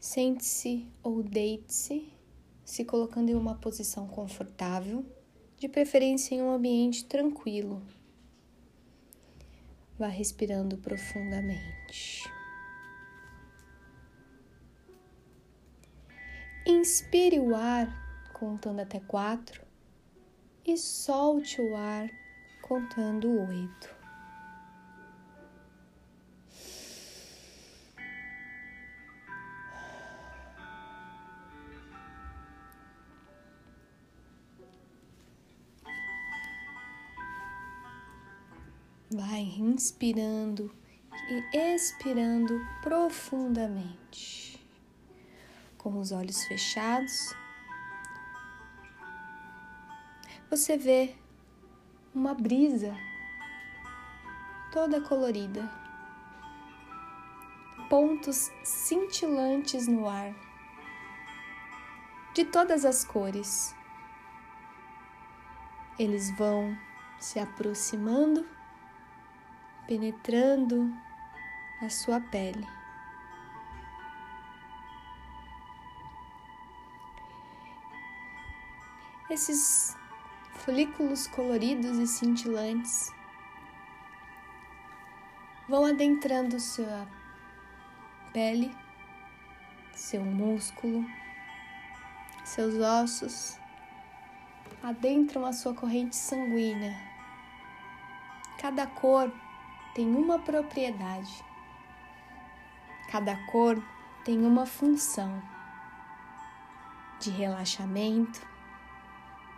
[0.00, 2.12] Sente-se ou deite-se,
[2.64, 5.04] se colocando em uma posição confortável,
[5.56, 7.82] de preferência em um ambiente tranquilo.
[9.98, 12.30] Vá respirando profundamente.
[16.64, 17.88] Inspire o ar
[18.32, 19.66] contando até quatro
[20.64, 22.08] e solte o ar
[22.62, 23.97] contando oito.
[39.18, 40.72] Vai inspirando
[41.28, 44.64] e expirando profundamente.
[45.76, 47.34] Com os olhos fechados,
[50.48, 51.16] você vê
[52.14, 52.96] uma brisa
[54.70, 55.68] toda colorida,
[57.90, 60.32] pontos cintilantes no ar,
[62.34, 63.74] de todas as cores.
[65.98, 66.78] Eles vão
[67.18, 68.46] se aproximando
[69.88, 70.94] penetrando
[71.80, 72.68] a sua pele.
[79.30, 79.96] Esses
[80.56, 83.10] folículos coloridos e cintilantes
[85.66, 87.08] vão adentrando sua
[88.30, 88.70] pele,
[89.94, 91.02] seu músculo,
[92.44, 93.58] seus ossos,
[94.82, 96.94] adentram a sua corrente sanguínea.
[98.60, 99.32] Cada cor
[99.98, 101.44] tem uma propriedade.
[103.10, 103.82] Cada cor
[104.24, 105.42] tem uma função
[107.18, 108.40] de relaxamento,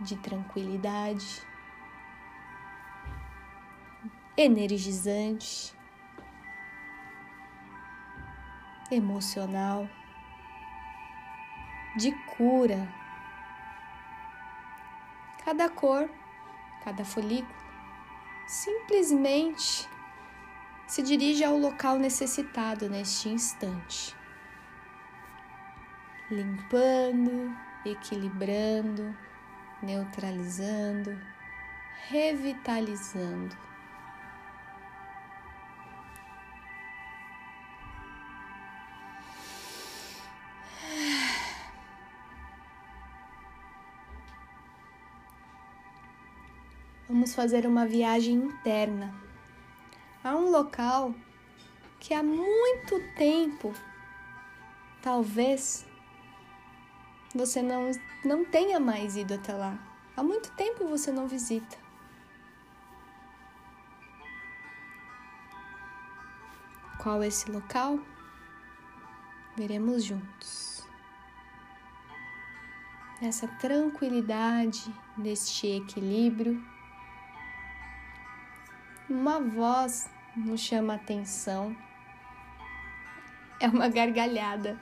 [0.00, 1.42] de tranquilidade,
[4.36, 5.74] energizante,
[8.92, 9.90] emocional,
[11.96, 12.88] de cura.
[15.44, 16.08] Cada cor,
[16.84, 17.58] cada folículo,
[18.46, 19.97] simplesmente
[20.88, 24.16] se dirige ao local necessitado neste instante,
[26.30, 27.54] limpando,
[27.84, 29.14] equilibrando,
[29.82, 31.20] neutralizando,
[32.08, 33.54] revitalizando.
[47.06, 49.27] Vamos fazer uma viagem interna
[50.28, 51.14] a um local
[51.98, 53.74] que há muito tempo,
[55.02, 55.86] talvez,
[57.34, 57.90] você não,
[58.24, 59.78] não tenha mais ido até lá.
[60.16, 61.76] Há muito tempo você não visita.
[67.02, 67.98] Qual esse local?
[69.56, 70.86] Veremos juntos.
[73.20, 76.62] Nessa tranquilidade, neste equilíbrio
[79.08, 81.76] uma voz nos chama atenção.
[83.60, 84.78] É uma gargalhada.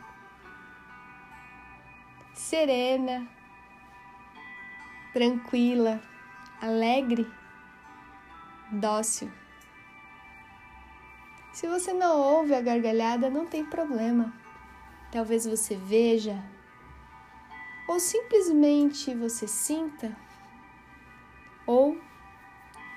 [2.34, 3.26] Serena,
[5.12, 6.00] tranquila,
[6.60, 7.26] alegre,
[8.70, 9.32] dócil.
[11.52, 14.32] Se você não ouve a gargalhada, não tem problema.
[15.10, 16.44] Talvez você veja,
[17.88, 20.14] ou simplesmente você sinta,
[21.66, 21.98] ou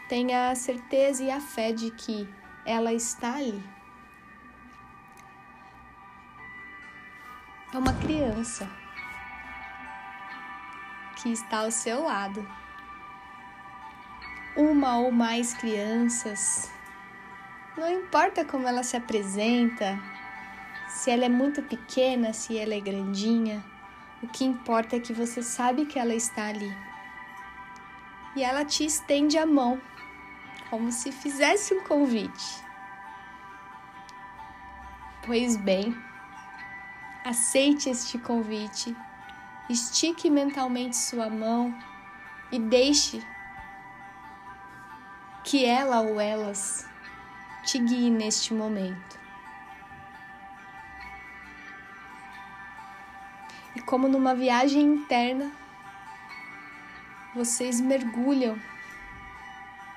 [0.09, 2.27] tenha a certeza e a fé de que
[2.65, 3.63] ela está ali.
[7.73, 8.69] É uma criança
[11.15, 12.47] que está ao seu lado.
[14.55, 16.71] Uma ou mais crianças,
[17.77, 19.97] não importa como ela se apresenta,
[20.87, 23.63] se ela é muito pequena, se ela é grandinha,
[24.21, 26.75] o que importa é que você sabe que ela está ali.
[28.35, 29.79] E ela te estende a mão
[30.69, 32.63] como se fizesse um convite.
[35.25, 35.95] Pois bem,
[37.25, 38.95] aceite este convite,
[39.69, 41.77] estique mentalmente sua mão
[42.51, 43.21] e deixe
[45.43, 46.87] que ela ou elas
[47.63, 49.19] te guiem neste momento.
[53.75, 55.51] E como numa viagem interna,
[57.35, 58.59] vocês mergulham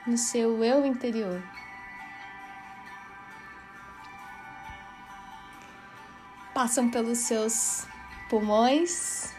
[0.06, 1.42] no seu eu interior.
[6.54, 7.86] Passam pelos seus
[8.28, 9.34] pulmões,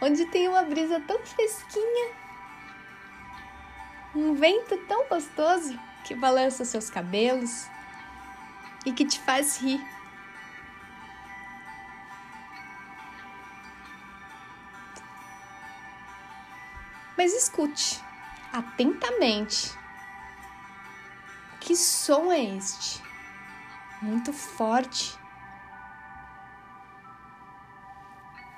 [0.00, 2.14] onde tem uma brisa tão fresquinha,
[4.14, 7.66] um vento tão gostoso que balança seus cabelos
[8.86, 9.80] e que te faz rir.
[17.16, 18.00] Mas escute
[18.52, 19.77] atentamente
[21.68, 23.02] que som é este?
[24.00, 25.18] Muito forte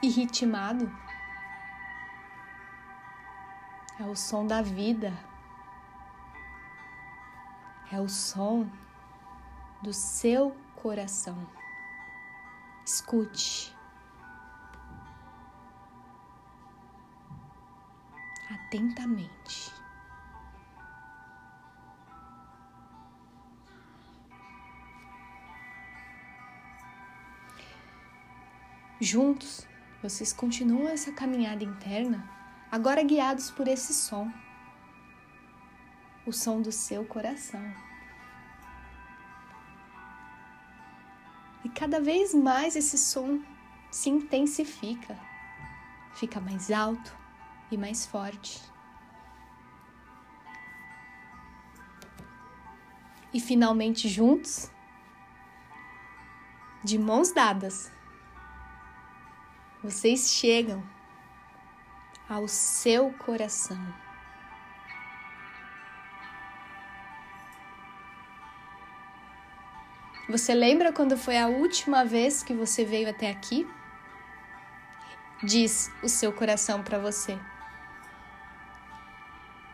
[0.00, 0.88] e ritmado.
[3.98, 5.12] É o som da vida.
[7.90, 8.70] É o som
[9.82, 11.50] do seu coração.
[12.86, 13.76] Escute.
[18.48, 19.79] Atentamente.
[29.02, 29.66] Juntos,
[30.02, 32.28] vocês continuam essa caminhada interna,
[32.70, 34.30] agora guiados por esse som
[36.26, 37.62] o som do seu coração.
[41.64, 43.42] E cada vez mais esse som
[43.90, 45.18] se intensifica,
[46.12, 47.16] fica mais alto
[47.70, 48.62] e mais forte.
[53.32, 54.70] E finalmente juntos,
[56.84, 57.90] de mãos dadas,
[59.82, 60.82] vocês chegam
[62.28, 63.80] ao seu coração.
[70.28, 73.66] Você lembra quando foi a última vez que você veio até aqui?
[75.42, 77.38] Diz o seu coração para você.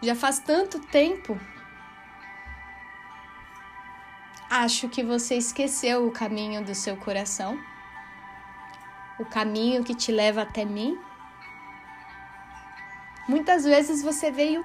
[0.00, 1.38] Já faz tanto tempo.
[4.48, 7.58] Acho que você esqueceu o caminho do seu coração
[9.18, 10.98] o caminho que te leva até mim.
[13.28, 14.64] Muitas vezes você veio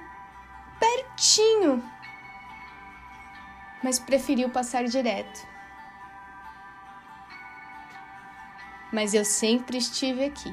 [0.78, 1.82] pertinho,
[3.82, 5.46] mas preferiu passar direto.
[8.92, 10.52] Mas eu sempre estive aqui.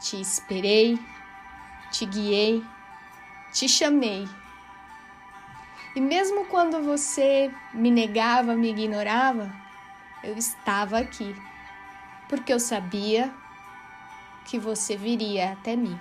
[0.00, 0.98] Te esperei,
[1.90, 2.64] te guiei,
[3.52, 4.28] te chamei.
[5.96, 9.52] E mesmo quando você me negava, me ignorava,
[10.22, 11.34] eu estava aqui
[12.28, 13.32] porque eu sabia
[14.44, 15.98] que você viria até mim.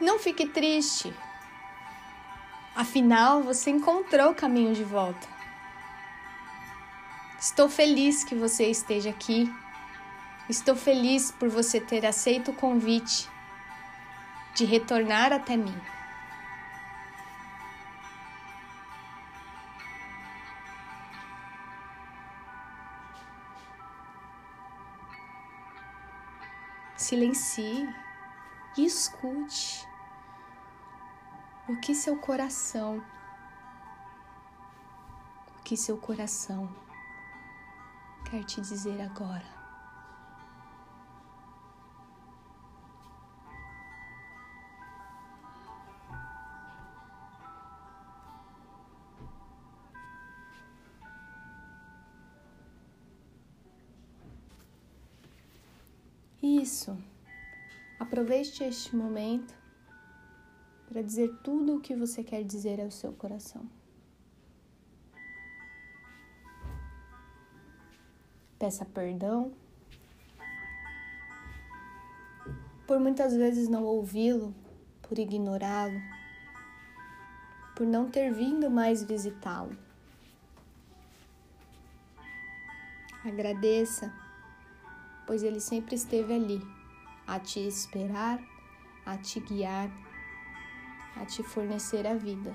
[0.00, 1.14] Não fique triste.
[2.74, 5.28] Afinal, você encontrou o caminho de volta.
[7.38, 9.52] Estou feliz que você esteja aqui.
[10.48, 13.28] Estou feliz por você ter aceito o convite
[14.54, 15.74] de retornar até mim.
[26.96, 27.88] Silencie
[28.76, 29.86] e escute
[31.68, 33.02] o que seu coração,
[35.58, 36.68] o que seu coração
[38.28, 39.61] quer te dizer agora.
[56.62, 56.96] Isso.
[57.98, 59.52] Aproveite este momento
[60.86, 63.68] para dizer tudo o que você quer dizer ao seu coração.
[68.60, 69.52] Peça perdão
[72.86, 74.54] por muitas vezes não ouvi-lo,
[75.02, 76.00] por ignorá-lo,
[77.74, 79.76] por não ter vindo mais visitá-lo.
[83.24, 84.21] Agradeça
[85.26, 86.60] pois ele sempre esteve ali,
[87.26, 88.40] a te esperar,
[89.04, 89.90] a te guiar,
[91.16, 92.54] a te fornecer a vida.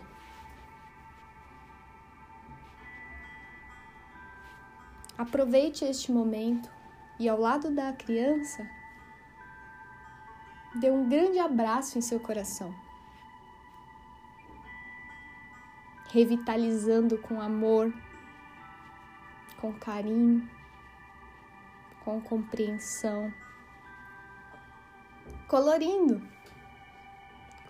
[5.17, 6.69] Aproveite este momento
[7.19, 8.69] e, ao lado da criança,
[10.75, 12.73] dê um grande abraço em seu coração,
[16.09, 17.91] revitalizando com amor,
[19.59, 20.56] com carinho
[22.07, 23.33] com compreensão,
[25.45, 26.25] colorindo.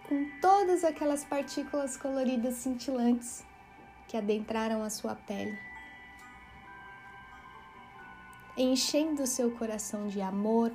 [0.07, 3.43] Com todas aquelas partículas coloridas cintilantes
[4.07, 5.57] que adentraram a sua pele,
[8.55, 10.71] enchendo o seu coração de amor,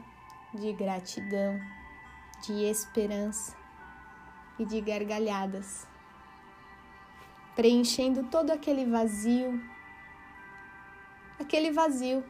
[0.53, 1.57] de gratidão,
[2.45, 3.57] de esperança
[4.59, 5.87] e de gargalhadas,
[7.55, 9.63] preenchendo todo aquele vazio,
[11.39, 12.25] aquele vazio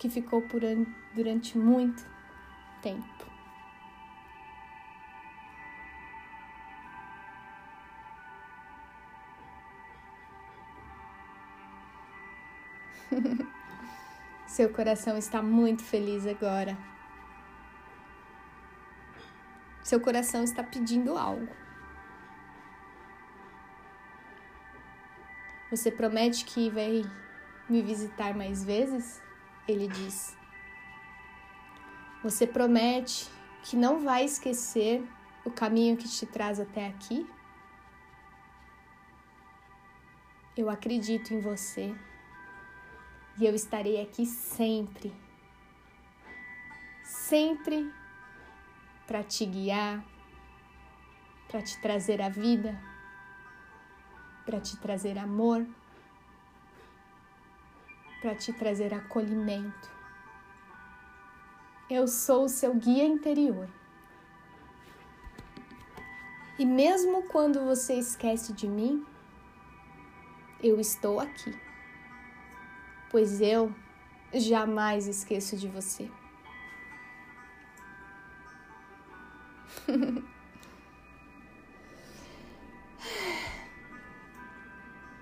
[0.00, 0.62] que ficou por
[1.14, 2.04] durante muito
[2.80, 3.26] tempo.
[14.48, 16.78] Seu coração está muito feliz agora.
[19.82, 21.48] Seu coração está pedindo algo.
[25.70, 27.02] Você promete que vai
[27.68, 29.20] me visitar mais vezes?
[29.70, 30.36] Ele diz.
[32.22, 33.28] Você promete
[33.62, 35.02] que não vai esquecer
[35.44, 37.26] o caminho que te traz até aqui?
[40.56, 41.94] Eu acredito em você
[43.38, 45.14] e eu estarei aqui sempre,
[47.02, 47.90] sempre
[49.06, 50.04] para te guiar,
[51.48, 52.78] para te trazer a vida,
[54.44, 55.66] para te trazer amor,
[58.20, 59.90] para te trazer acolhimento.
[61.88, 63.68] Eu sou o seu guia interior.
[66.58, 69.04] E mesmo quando você esquece de mim,
[70.62, 71.58] eu estou aqui,
[73.10, 73.74] pois eu
[74.34, 76.10] jamais esqueço de você.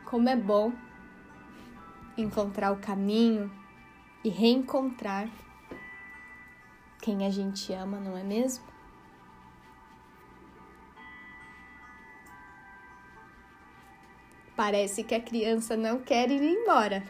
[0.05, 0.88] Como é bom
[2.20, 3.50] encontrar o caminho
[4.25, 5.28] e reencontrar
[7.00, 8.64] quem a gente ama, não é mesmo?
[14.56, 17.04] Parece que a criança não quer ir embora.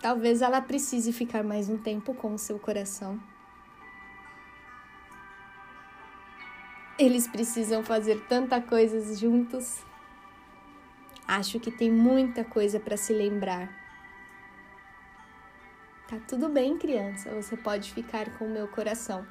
[0.00, 3.20] Talvez ela precise ficar mais um tempo com o seu coração.
[6.96, 9.84] Eles precisam fazer tanta coisa juntos.
[11.28, 13.68] Acho que tem muita coisa para se lembrar.
[16.08, 17.34] Tá tudo bem, criança.
[17.34, 19.26] Você pode ficar com o meu coração.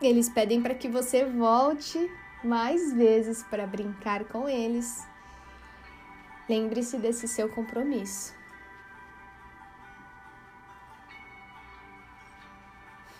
[0.00, 2.08] Eles pedem para que você volte
[2.44, 5.04] mais vezes para brincar com eles.
[6.48, 8.32] Lembre-se desse seu compromisso.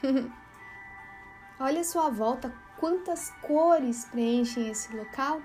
[1.58, 5.40] Olha a sua volta, quantas cores preenchem esse local.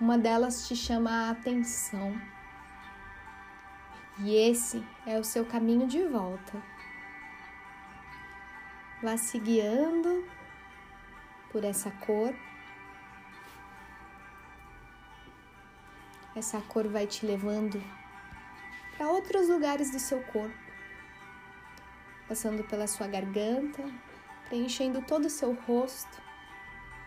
[0.00, 2.18] Uma delas te chama a atenção.
[4.20, 6.62] E esse é o seu caminho de volta.
[9.02, 10.26] Vá se guiando
[11.52, 12.34] por essa cor.
[16.34, 17.82] Essa cor vai te levando
[18.96, 20.56] para outros lugares do seu corpo,
[22.26, 23.82] passando pela sua garganta,
[24.48, 26.22] preenchendo todo o seu rosto,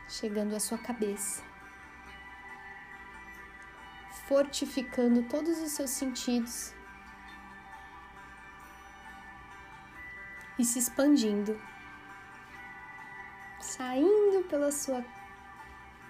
[0.08, 1.44] chegando à sua cabeça,
[4.27, 6.74] fortificando todos os seus sentidos
[10.60, 11.60] e se expandindo
[13.67, 15.03] saindo pela sua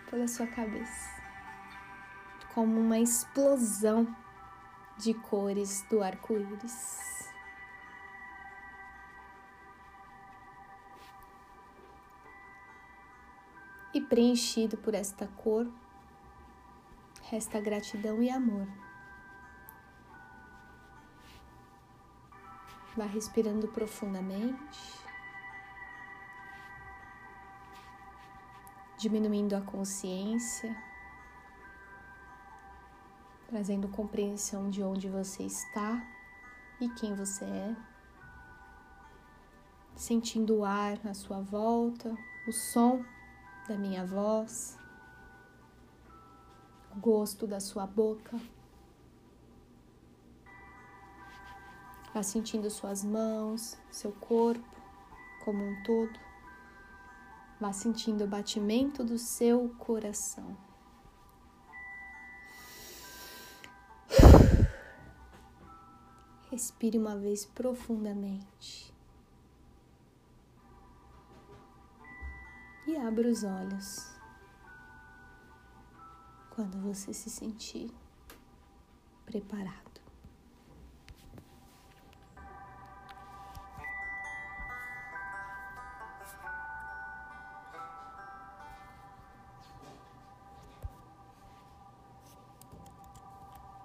[0.09, 1.09] pela sua cabeça,
[2.53, 4.07] como uma explosão
[4.97, 7.16] de cores do arco-íris.
[13.93, 15.67] E preenchido por esta cor,
[17.23, 18.67] resta gratidão e amor.
[22.95, 25.07] Vá respirando profundamente.
[28.97, 30.75] diminuindo a consciência,
[33.47, 36.03] trazendo compreensão de onde você está
[36.81, 37.75] e quem você é,
[39.95, 42.17] sentindo o ar à sua volta,
[42.47, 43.05] o som
[43.67, 44.77] da minha voz,
[46.95, 48.39] o gosto da sua boca.
[52.13, 54.65] Vá sentindo suas mãos, seu corpo
[55.43, 56.17] como um todo.
[57.59, 60.57] Vá sentindo o batimento do seu coração.
[66.49, 68.96] Respire uma vez profundamente.
[72.87, 74.09] E abra os olhos
[76.49, 77.91] quando você se sentir
[79.25, 79.86] preparado.